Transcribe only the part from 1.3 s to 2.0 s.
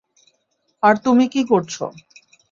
কী করছো?